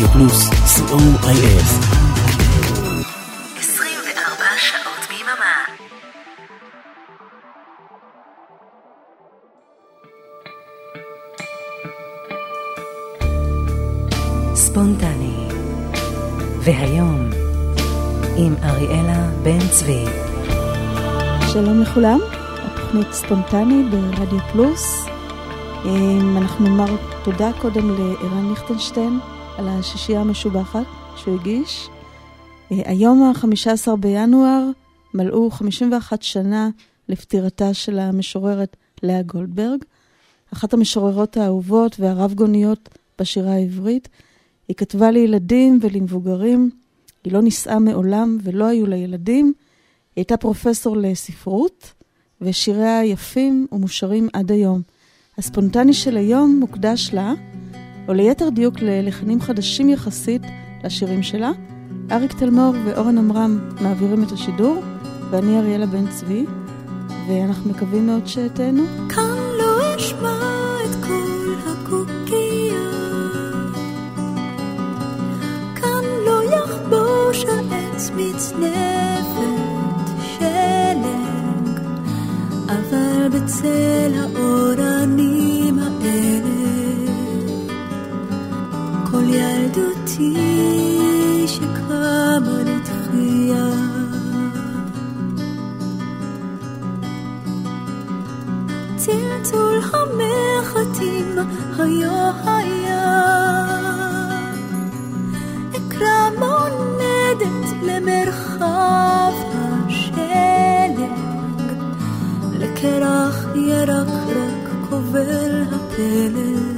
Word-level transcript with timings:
רדיו 0.00 0.12
פלוס, 0.12 0.48
co.il. 0.48 1.62
24 3.58 4.44
שעות 4.56 5.08
ביממה. 5.08 5.64
ספונטני. 14.54 15.48
והיום, 16.58 17.30
עם 18.36 18.54
אריאלה 18.62 19.30
בן 19.42 19.68
צבי. 19.70 20.04
שלום 21.52 21.80
לכולם, 21.80 22.18
התוכנית 22.58 23.12
ספונטני 23.12 23.82
ברדיו 23.90 24.38
פלוס. 24.52 25.06
אמ, 25.84 26.36
אנחנו 26.36 26.64
נאמר 26.68 26.96
תודה 27.22 27.50
קודם 27.60 27.90
לערן 27.90 28.48
ליכטנשטיין 28.50 29.20
על 29.60 29.68
השישייה 29.68 30.20
המשובחת 30.20 30.86
שהוא 31.16 31.40
הגיש. 31.40 31.88
אה, 32.72 32.82
היום 32.84 33.22
ה-15 33.22 33.96
בינואר 33.96 34.70
מלאו 35.14 35.50
51 35.50 36.22
שנה 36.22 36.70
לפטירתה 37.08 37.74
של 37.74 37.98
המשוררת 37.98 38.76
לאה 39.02 39.22
גולדברג, 39.22 39.84
אחת 40.52 40.72
המשוררות 40.72 41.36
האהובות 41.36 42.00
והרב 42.00 42.34
גוניות 42.34 42.88
בשירה 43.18 43.52
העברית. 43.52 44.08
היא 44.68 44.76
כתבה 44.76 45.10
לילדים 45.10 45.78
ולמבוגרים, 45.82 46.70
היא 47.24 47.32
לא 47.32 47.42
נישאה 47.42 47.78
מעולם 47.78 48.38
ולא 48.42 48.64
היו 48.64 48.86
לה 48.86 48.96
ילדים. 48.96 49.46
היא 49.46 49.52
הייתה 50.16 50.36
פרופסור 50.36 50.96
לספרות, 50.96 51.92
ושיריה 52.40 53.04
יפים 53.04 53.66
ומושרים 53.72 54.28
עד 54.32 54.52
היום. 54.52 54.82
הספונטני 55.38 55.92
של 55.92 56.16
היום 56.16 56.56
מוקדש 56.60 57.10
לה, 57.12 57.32
או 58.08 58.12
ליתר 58.12 58.48
דיוק 58.48 58.74
ללחנים 58.80 59.40
חדשים 59.40 59.88
יחסית 59.88 60.42
לשירים 60.84 61.22
שלה. 61.22 61.50
אריק 62.12 62.32
תלמור 62.32 62.74
ואורן 62.84 63.18
עמרם 63.18 63.58
מעבירים 63.80 64.22
את 64.24 64.32
השידור, 64.32 64.82
ואני 65.30 65.58
אריאלה 65.58 65.86
בן 65.86 66.06
צבי, 66.06 66.44
ואנחנו 67.28 67.70
מקווים 67.70 68.06
מאוד 68.06 68.26
שתהנו. 68.26 68.82
כאן 69.08 69.36
לא 69.58 69.96
אשמע 69.96 70.38
את 70.84 71.04
כל 71.04 71.54
הקוקייה, 71.66 72.90
כאן 75.74 76.04
לא 76.26 76.40
יחבוש 76.56 77.44
העץ 77.44 78.10
מצנפת 78.16 79.40
שלג, 80.38 81.80
אבל 82.66 83.28
בצל 83.28 84.12
האורנים 84.14 85.78
האלה, 85.78 86.49
כל 89.29 89.29
ילדותי 89.29 90.33
שקמה 91.47 92.39
לתחייה. 92.65 93.67
צלצול 98.97 99.79
המחטים 99.93 101.35
היה 101.77 102.31
היה 102.45 103.65
אקרא 105.77 106.29
מונדת 106.39 107.83
למרחב 107.83 109.33
השלג 109.53 111.09
לקרח 112.59 113.45
ירקרק 113.55 114.89
קובל 114.89 115.63
הפלג 115.71 116.68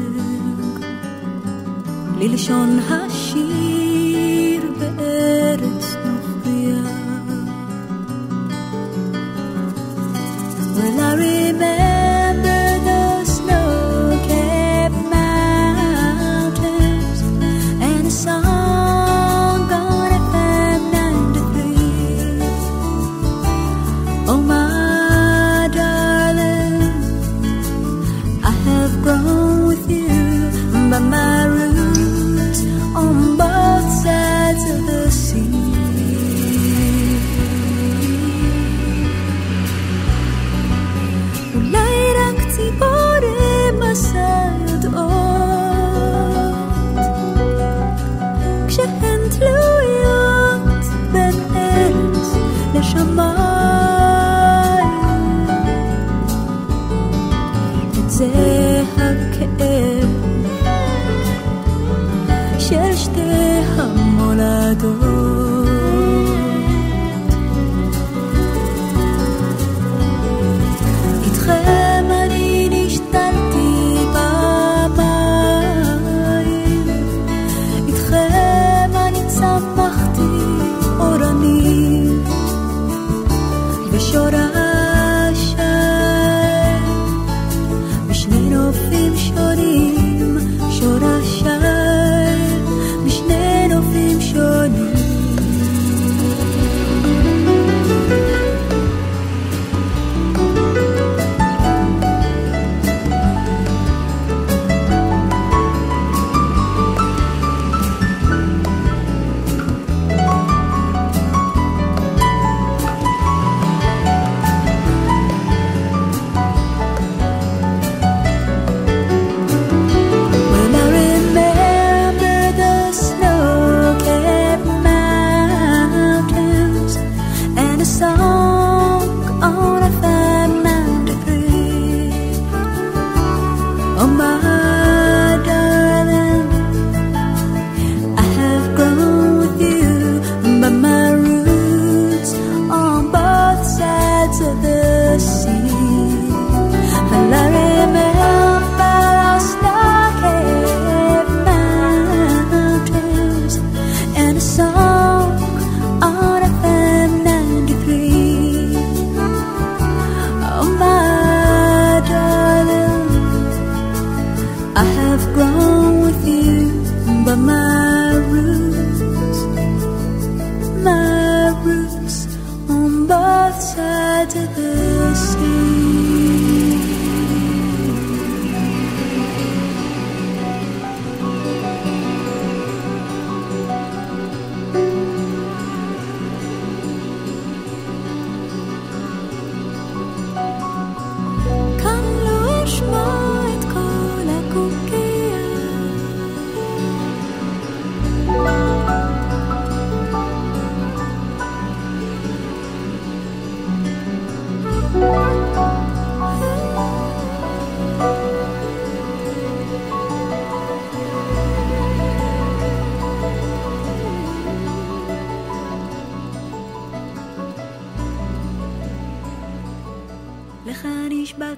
ללשון 2.23 2.79
השיר 2.79 3.32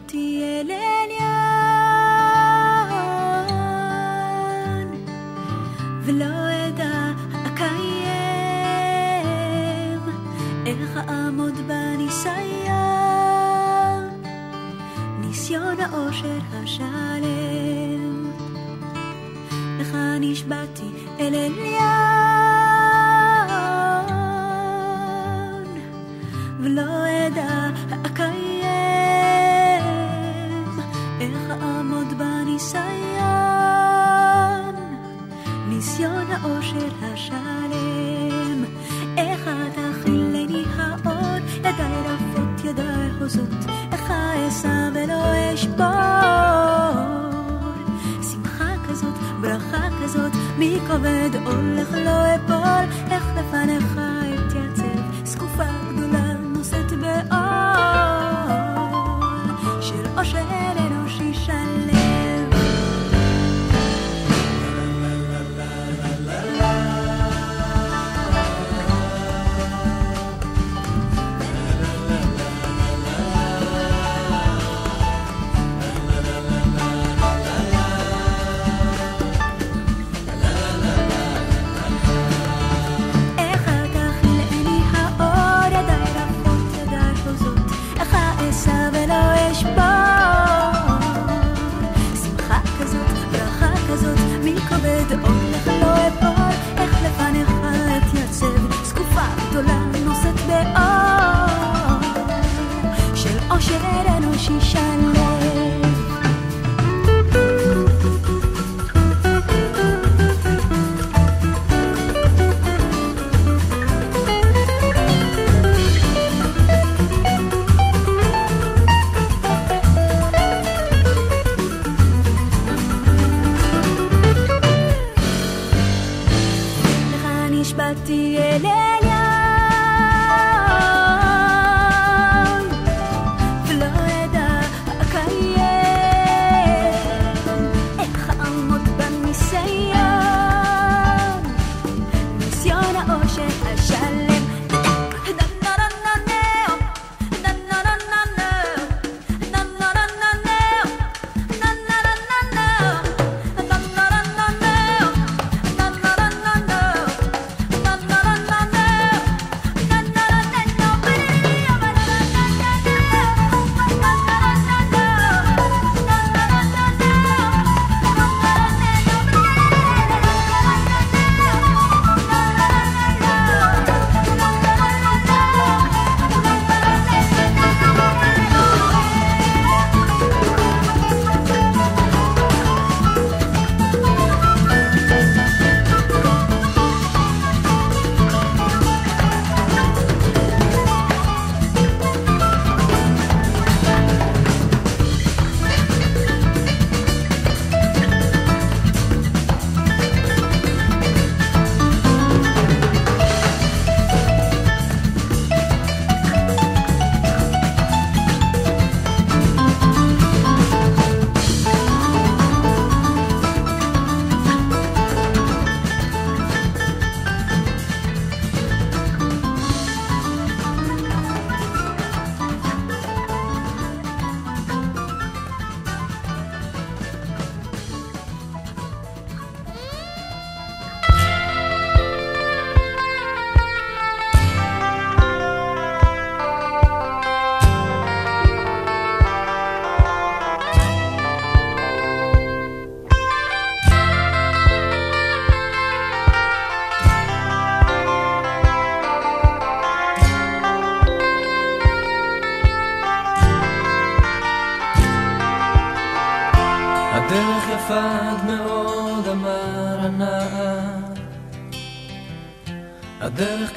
ti. 0.06 0.93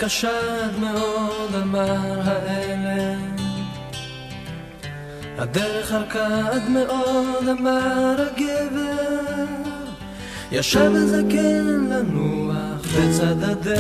חשד 0.08 0.80
מאוד 0.80 1.56
על 1.56 1.64
מר 1.64 2.22
האלה. 2.24 3.16
הדרך 5.38 5.92
הרקד 5.92 6.70
מאוד 6.70 7.48
אמר 7.60 8.16
הגבר. 8.20 9.46
ישב 10.52 10.92
הזקן 10.96 11.30
כן 11.30 11.66
לנוח 11.90 12.82
בצד 12.98 13.44
הדרך. 13.44 13.78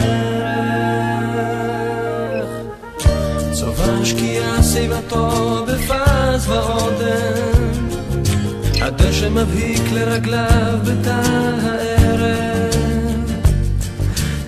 צובר 3.51 4.03
שקיעה 4.03 4.63
סיבתו 4.63 5.65
בפז 5.65 6.50
ועודן. 6.50 7.77
הדשא 8.81 9.29
מבהיק 9.29 9.91
לרגליו 9.91 10.79
בתא 10.84 11.22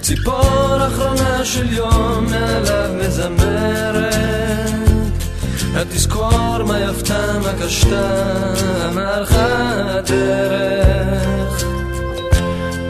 ציפור 0.10 0.88
אחרונה 0.88 1.46
של 1.46 1.74
יום 1.74 2.26
מעליו 2.30 2.90
מזמרת. 2.94 4.14
התזכור 5.76 6.64
מה 6.68 6.80
יפתה 6.80 7.40
מה 7.40 7.54
קשתה 7.64 8.34
אמרך 8.90 9.32
הדרך. 9.90 10.84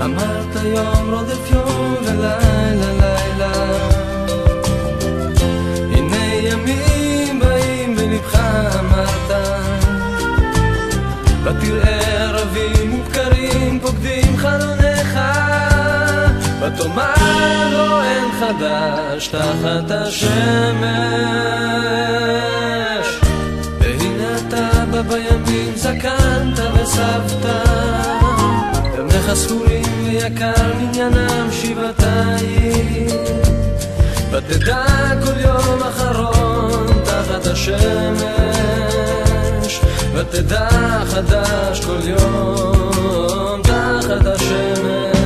אמרת 0.06 0.56
יום 0.64 1.14
רודף 1.14 1.52
יום 1.52 1.96
ולילה 2.02 2.92
לילה. 3.00 3.52
הנה 5.92 6.26
ימים 6.44 7.40
באים 7.40 7.96
בלבך 7.96 8.36
אמרת. 8.80 9.32
ותראה 11.44 12.24
ערבים 12.24 13.02
ובקרים 13.02 13.80
פוקדים 13.80 14.38
חלוניך. 14.38 15.20
ותאמר 16.74 17.70
לו 17.72 18.02
אין 18.02 18.26
חדש 18.40 19.28
תחת 19.28 19.92
השמש. 19.92 20.30
והנה 23.80 24.38
אתה 24.38 24.86
בא 24.92 25.02
בימים 25.02 25.76
זקנת 25.76 26.60
וסבת. 26.74 27.46
ימיך 28.98 29.34
ספורים 29.34 29.84
ויקר 30.04 30.74
מניינם 30.78 31.48
שבעתיים. 31.52 33.08
ותדע 34.32 34.86
כל 35.26 35.40
יום 35.40 35.84
אחרון 35.84 36.88
תחת 37.04 37.48
השמש. 37.48 37.80
ותדע 40.14 40.70
חדש 41.06 41.86
כל 41.86 42.08
יום 42.08 43.62
תחת 43.62 44.26
השמש. 44.26 45.19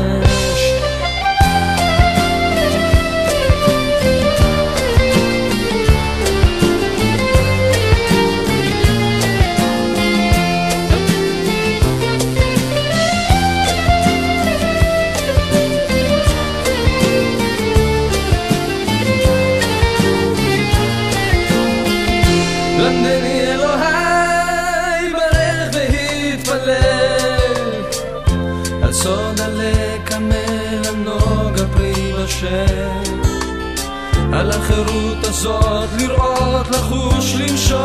החירות 34.63 35.23
הזאת 35.23 35.89
לראות, 35.97 36.69
לחוש, 36.69 37.35
לנשום, 37.35 37.79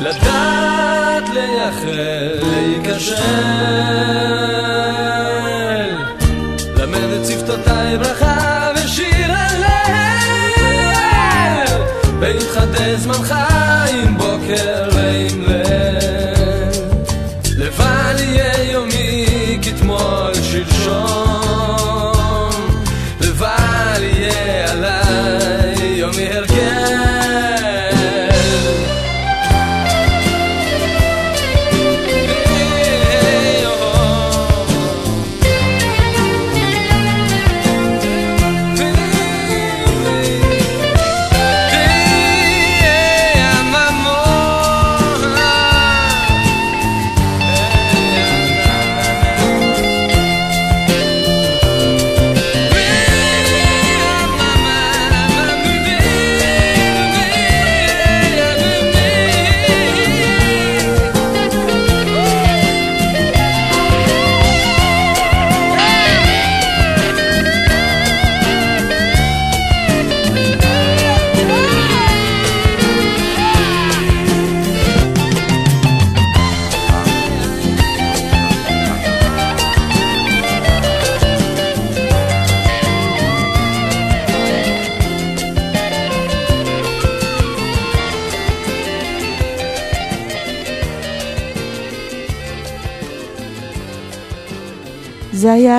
לדעת, 0.00 1.28
לייחל, 1.32 2.38
להיכשל. 2.42 3.14
למד 6.76 7.10
את 7.20 7.26
שפתותיי 7.26 7.98
ברכה 7.98 8.70
ושיר 8.76 9.32
הלל, 9.32 9.64
ויתחדש 12.20 13.00
זמנך 13.00 13.34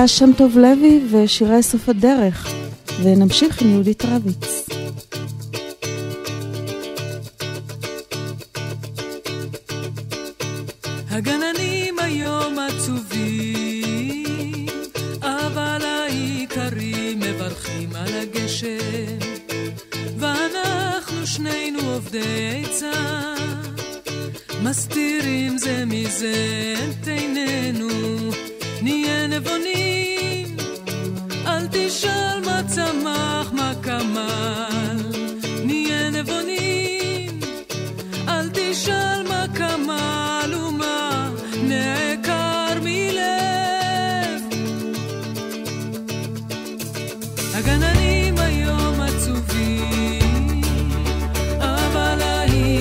שם 0.08 0.30
טוב 0.36 0.58
לוי 0.58 1.00
ושירי 1.10 1.62
סוף 1.62 1.88
הדרך, 1.88 2.54
ונמשיך 3.02 3.62
עם 3.62 3.70
יהודית 3.70 4.02
רביץ. 4.04 4.55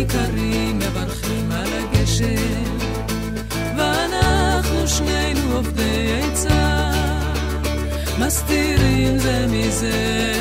העיקרים 0.06 0.80
מברכים 0.80 1.52
על 1.52 1.68
הגשם. 1.74 2.64
ואנחנו 3.78 4.88
שנינו 4.88 5.56
עובדי 5.56 6.22
עצה, 6.22 6.92
מסתירים 8.20 9.18
זה 9.18 9.46
מזה 9.50 10.35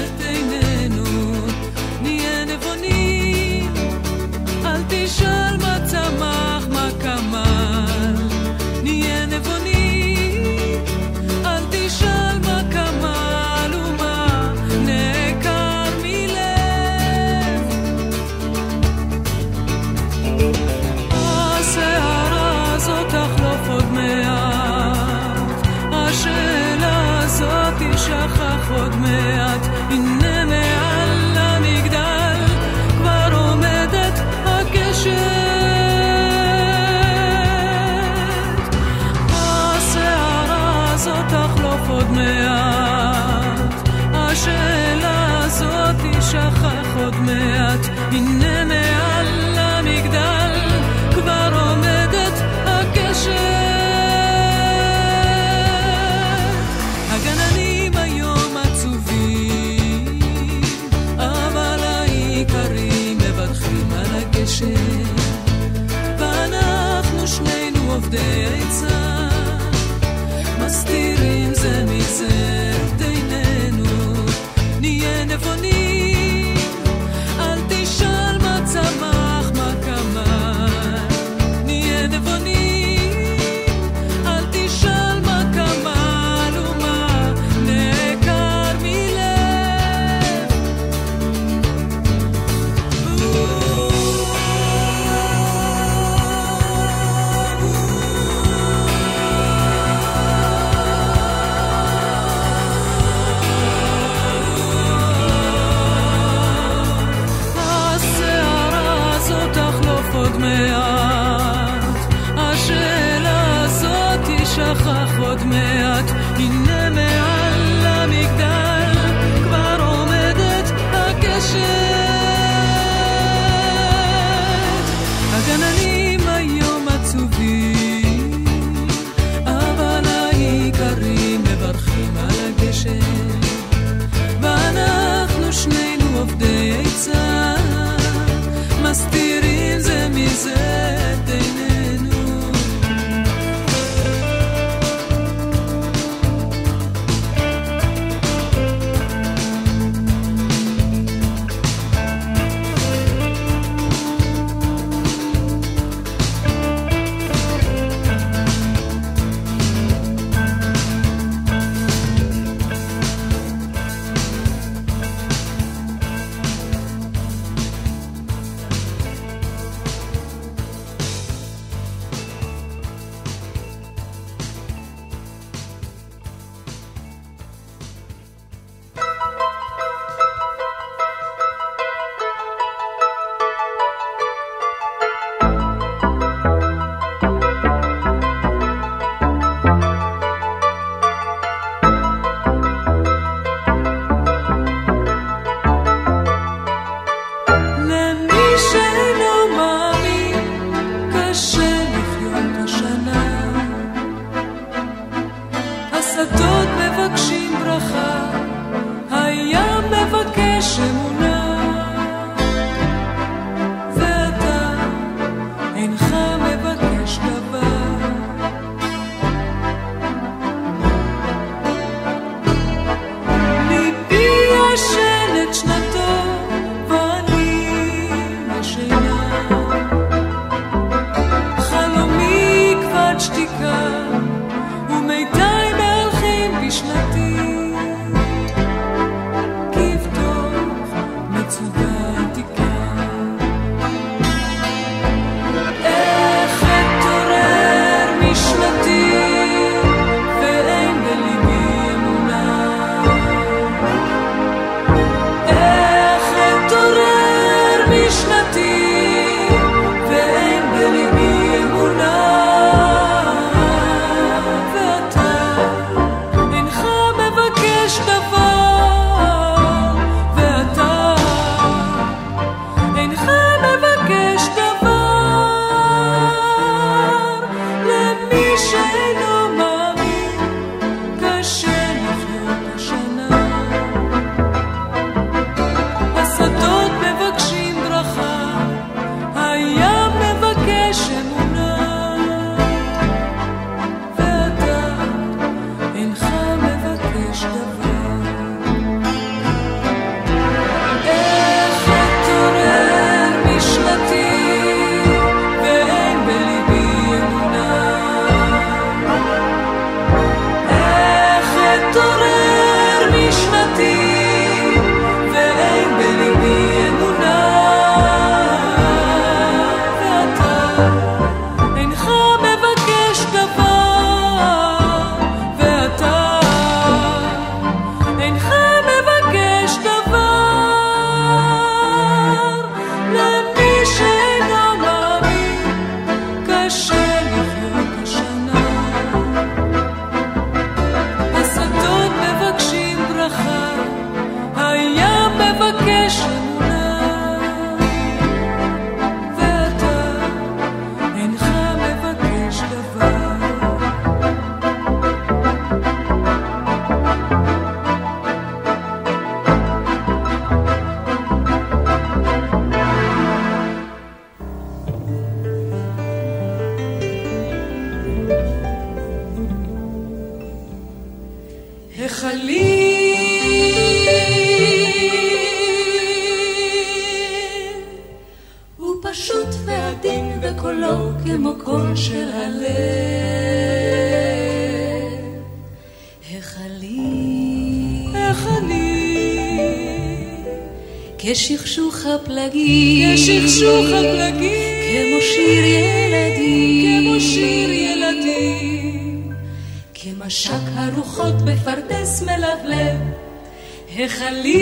חלילה. 404.19 404.54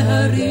hari 0.00 0.47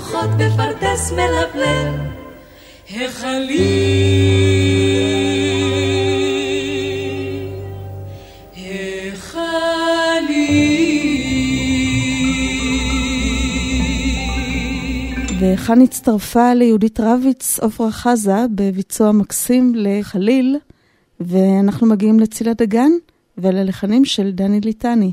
ארוחות 0.00 0.30
בפרדס 0.30 1.12
מלבלב, 1.12 1.94
החליל, 2.90 3.60
החליל. 8.56 9.60
וכאן 15.40 15.80
הצטרפה 15.80 16.54
ליהודית 16.54 17.00
רביץ 17.00 17.58
עפרה 17.62 17.90
חזה 17.90 18.46
בביצוע 18.54 19.12
מקסים 19.12 19.72
לחליל, 19.76 20.56
ואנחנו 21.20 21.86
מגיעים 21.86 22.20
לצילה 22.20 22.52
דגן 22.54 22.90
וללחנים 23.38 24.04
של 24.04 24.30
דני 24.30 24.60
ליטני. 24.60 25.12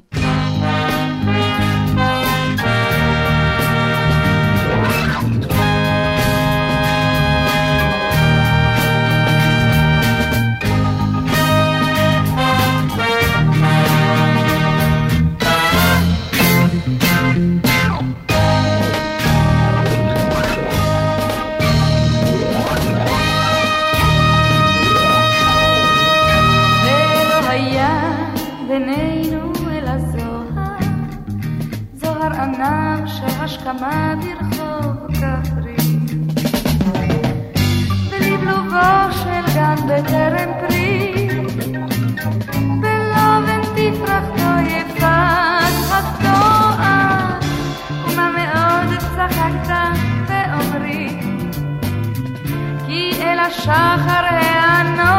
השכמה 33.48 34.14
ברחוב 34.22 34.96
כפרי. 35.14 35.78
בלבלובו 38.10 39.12
של 39.12 39.54
גן 39.56 39.76
בטרם 39.76 40.52
פרי, 40.60 41.28
בלובן 42.82 43.62
תפרחתו 43.76 44.52
יפת 44.68 45.04
הפתועה, 45.92 47.40
ומה 48.04 48.30
מאוד 48.38 49.00
צחקת 49.00 49.74
ואומרי, 50.28 51.20
כי 52.88 53.12
אל 53.22 53.40
השחר 53.40 54.26
הענות 54.26 55.17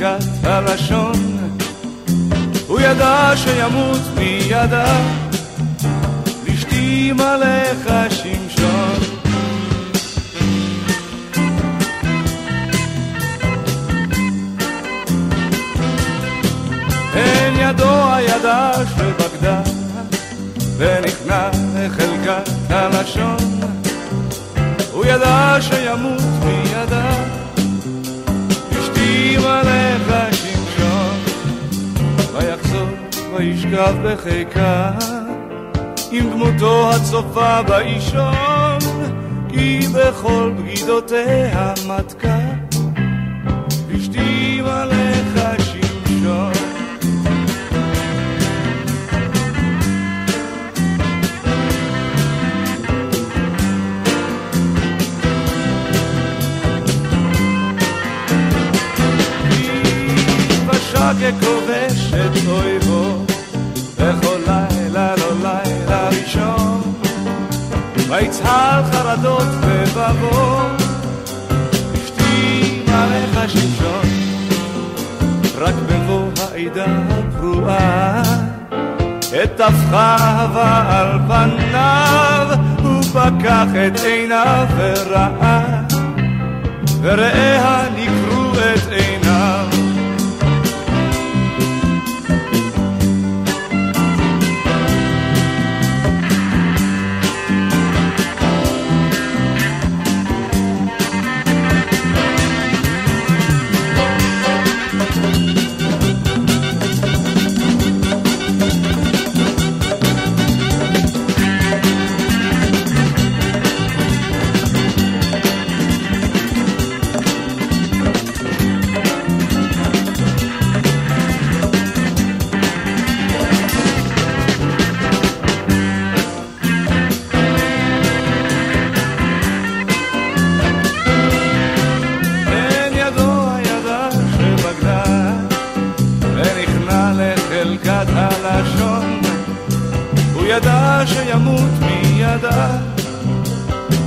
לחלקת 0.00 0.44
הלשון 0.44 1.48
הוא 2.66 2.80
ידע 2.80 3.32
שימות 3.36 4.00
מידה. 4.18 5.00
לשתי 6.46 7.12
מלך 7.12 7.92
שמשון. 8.10 8.98
אין 17.14 17.54
ידו 17.56 18.12
הידה 18.14 18.72
וישכב 33.74 33.94
בחיקה 34.04 34.90
עם 36.10 36.30
דמותו 36.30 36.90
הצופה 36.90 37.62
באישון 37.62 38.78
כי 39.48 39.80
בכל 39.94 40.52
בגידותיה 40.58 41.74
מתקה. 41.88 42.38
אשתי 43.96 44.60
מלך 44.60 45.64
שמשון 45.64 46.52
ככובש 61.24 62.14
את 62.14 62.32
ויצהל 68.44 68.84
חרדות 68.92 69.48
ובבוא 69.60 70.60
אשתי 71.94 72.82
מעליך 72.86 73.50
שמשון 73.50 74.06
רק 75.58 75.74
בבוא 75.74 76.28
העידה 76.52 76.84
הפרועה 77.10 78.22
את 79.42 79.60
אהבה 79.60 80.84
על 80.88 81.18
פניו 81.28 82.46
הוא 82.82 83.02
פקח 83.02 83.66
את 83.86 84.00
עיניו 84.00 84.66
וראה. 84.76 85.80
וראה 87.00 87.88
נקרו 87.96 88.03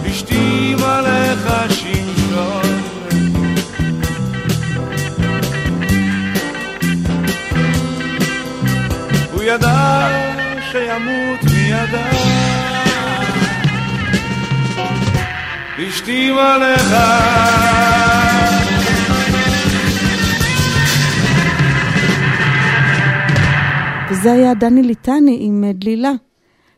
אשתי 0.09 0.75
מלך 0.75 1.53
שמשון 1.69 2.81
הוא 9.33 9.43
ידע 9.43 10.07
שימות 10.71 11.43
מידה. 11.43 12.07
אשתי 15.89 16.31
מלך 16.31 16.95
וזה 24.11 24.33
היה 24.33 24.53
דני 24.53 24.83
ליטני 24.83 25.37
עם 25.39 25.63
אה, 25.63 25.73
דלילה. 25.73 26.11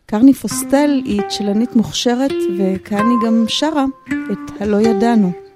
קרני 0.09 0.33
פוסטל 0.33 1.01
היא 1.05 1.21
צ'לנית 1.29 1.75
מוכשרת, 1.75 2.31
וכאן 2.57 3.05
היא 3.09 3.27
גם 3.27 3.45
שרה 3.47 3.85
את 4.07 4.61
הלא 4.61 4.77
ידענו. 4.81 5.48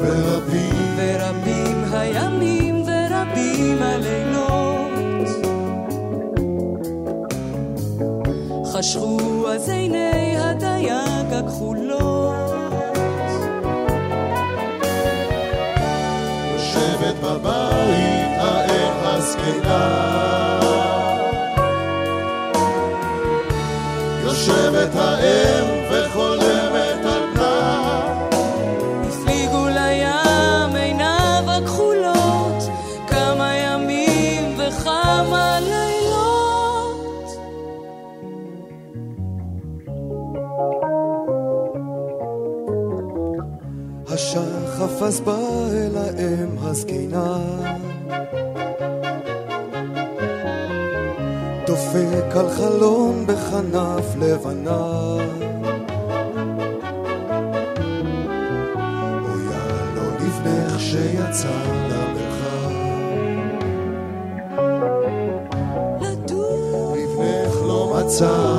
ורבים 0.00 0.96
ורבים 0.96 1.84
הימים 1.92 2.82
ורבים 2.86 3.82
הלילות. 3.82 5.28
חשכו 8.72 9.48
אז 9.48 9.68
עיני 9.68 10.36
הדייג 10.38 11.32
הכחולות. 11.32 12.38
יושבת 16.54 17.14
בבית 17.22 18.38
האם 18.38 18.78
יושבת 24.24 24.96
האם 24.96 25.77
אז 45.08 45.20
באה 45.20 45.68
אל 45.72 45.96
האם 45.96 46.58
הזקנה. 46.58 47.38
דופק 51.66 52.36
על 52.36 52.50
חלום 52.50 53.26
בחנף 53.26 54.16
לבנה. 54.16 55.16
אויה 59.24 59.66
לא 59.94 60.02
לבנך 60.20 60.80
שיצא 60.80 61.48
למרחב. 61.90 62.72
לבנך 66.94 67.54
לא 67.66 67.96
מצא 67.96 68.57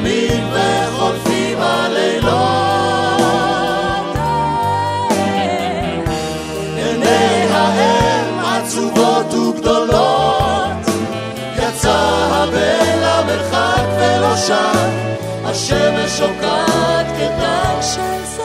קמים 0.00 0.44
וחולפים 0.52 1.58
הלילות. 1.60 2.28
עיני 6.76 7.46
האם 7.50 8.38
עצובות 8.38 9.34
וגדולות, 9.34 10.86
יצא 11.56 11.98
הבן 12.30 12.98
למרחק 12.98 13.86
ולא 13.98 14.36
שם, 14.36 14.90
השמש 15.44 16.10
שוקעת 16.18 17.06
כדג 17.06 17.82
של... 17.82 18.37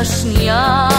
Chociaż 0.00 0.24
ja 0.24 0.89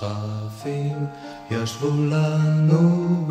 שכפים 0.00 1.06
ישבו 1.50 1.90
לנו 2.04 3.24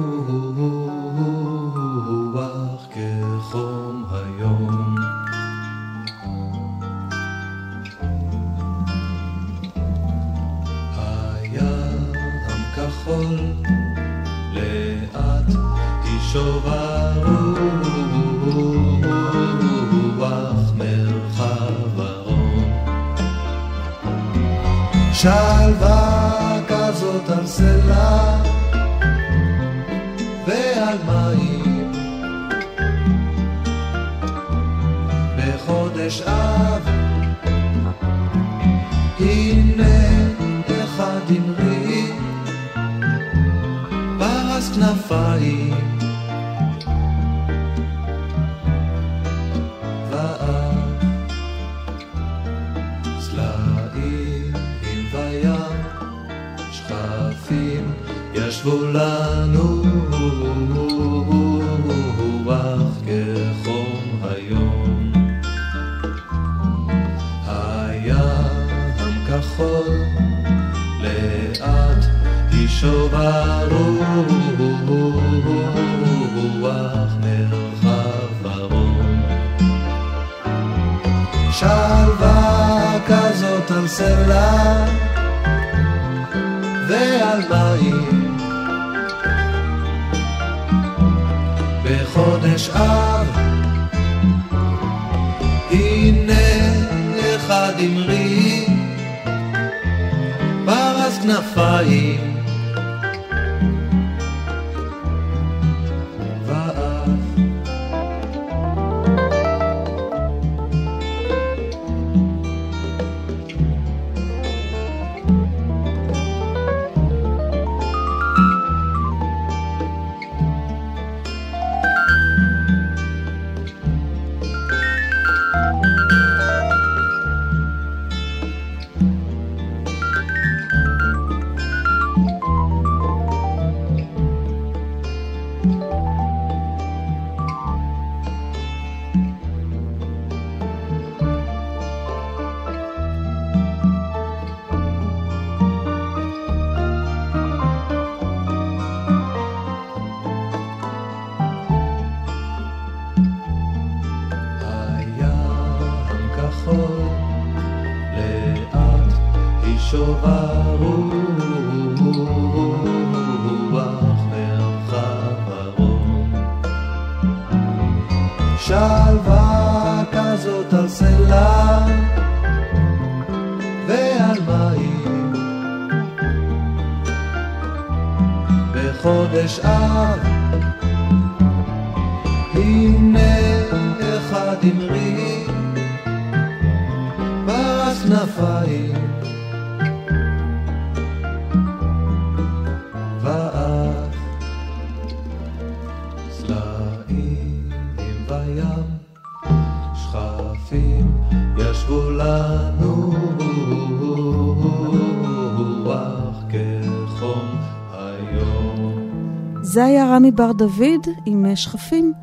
בר 210.36 210.52
דוד 210.52 211.08
עם 211.26 211.56
שכפים, 211.56 212.14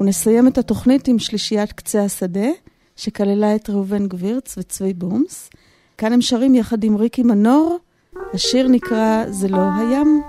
ונסיים 0.00 0.48
את 0.48 0.58
התוכנית 0.58 1.08
עם 1.08 1.18
שלישיית 1.18 1.72
קצה 1.72 2.04
השדה, 2.04 2.48
שכללה 2.96 3.54
את 3.54 3.70
ראובן 3.70 4.08
גבירץ 4.08 4.58
וצבי 4.58 4.92
בומס. 4.94 5.50
כאן 5.98 6.12
הם 6.12 6.20
שרים 6.20 6.54
יחד 6.54 6.84
עם 6.84 6.96
ריקי 6.96 7.22
מנור, 7.22 7.78
השיר 8.34 8.68
נקרא 8.68 9.24
"זה 9.28 9.48
לא 9.48 9.58
הים". 9.58 10.22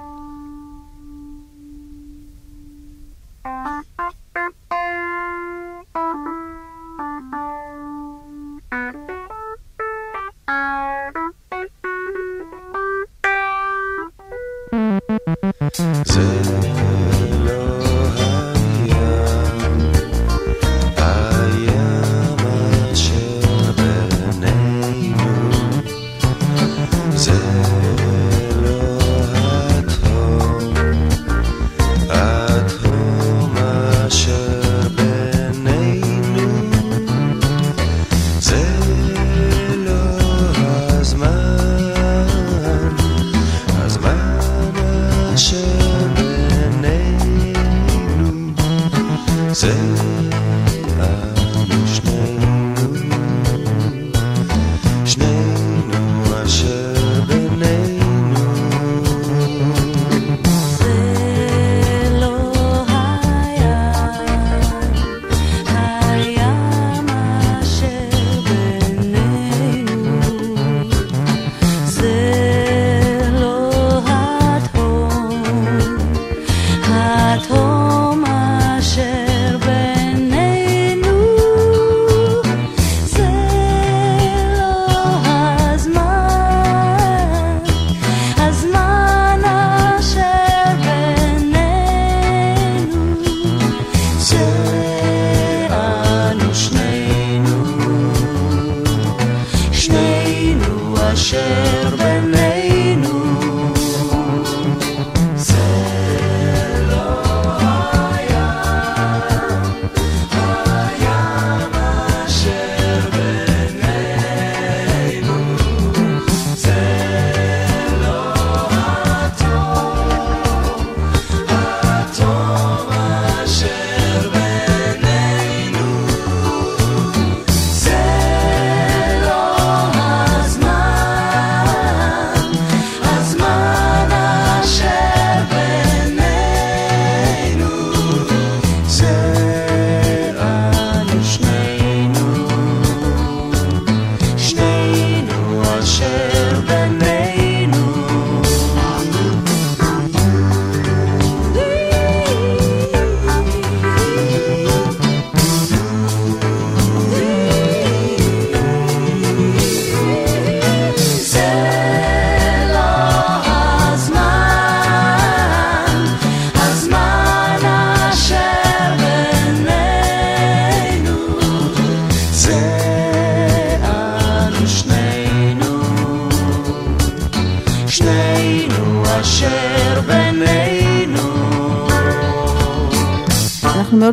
sorprender. 101.89 102.48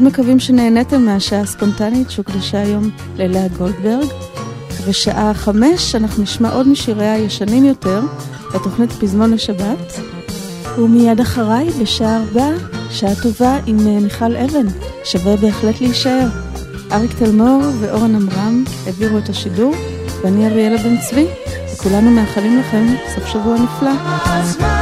מקווים 0.03 0.40
שנהניתם 0.40 1.03
מהשעה 1.03 1.40
הספונטנית 1.40 2.11
שהוקדשה 2.11 2.62
היום 2.62 2.90
ללאה 3.16 3.49
גולדברג. 3.49 4.09
בשעה 4.88 5.34
חמש 5.34 5.94
אנחנו 5.94 6.22
נשמע 6.22 6.53
עוד 6.53 6.68
משיריה 6.68 7.12
הישנים 7.12 7.64
יותר, 7.64 8.01
בתוכנית 8.55 8.92
פזמון 8.92 9.30
לשבת. 9.30 10.01
ומיד 10.78 11.20
אחריי, 11.20 11.70
בשעה 11.70 12.16
ארבע, 12.16 12.51
שעה 12.90 13.14
טובה 13.22 13.59
עם 13.66 13.78
אה, 13.86 14.01
מיכל 14.01 14.36
אבן, 14.36 14.66
שווה 15.05 15.36
בהחלט 15.36 15.80
להישאר. 15.80 16.28
אריק 16.92 17.11
תלמור 17.18 17.62
ואורן 17.80 18.14
עמרם 18.14 18.64
העבירו 18.86 19.18
את 19.18 19.28
השידור, 19.28 19.74
ואני 20.22 20.47
אריאלה 20.47 20.78
בן 20.82 21.01
צבי, 21.01 21.26
וכולנו 21.74 22.11
מאחלים 22.11 22.59
לכם 22.59 22.86
סוף 23.14 23.26
שבוע 23.26 23.57
נפלא. 23.59 24.75